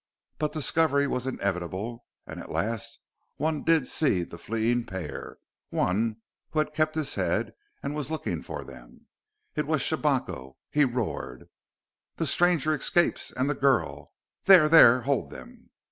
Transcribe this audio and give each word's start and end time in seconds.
But 0.39 0.51
discovery 0.51 1.05
was 1.05 1.27
inevitable, 1.27 2.07
and 2.25 2.39
at 2.39 2.49
last 2.49 2.97
one 3.37 3.63
did 3.63 3.85
see 3.85 4.23
the 4.23 4.39
fleeing 4.39 4.83
pair 4.83 5.37
one 5.69 6.17
who 6.49 6.57
had 6.57 6.73
kept 6.73 6.95
his 6.95 7.13
head 7.13 7.53
and 7.83 7.93
was 7.93 8.09
looking 8.09 8.41
for 8.41 8.63
them. 8.63 9.05
It 9.55 9.67
was 9.67 9.83
Shabako. 9.83 10.57
He 10.71 10.85
roared: 10.85 11.49
"The 12.15 12.25
stranger 12.25 12.73
escapes 12.73 13.29
and 13.29 13.47
the 13.47 13.53
girl! 13.53 14.11
There, 14.45 14.67
there! 14.67 15.01
Hold 15.01 15.29
them!" 15.29 15.69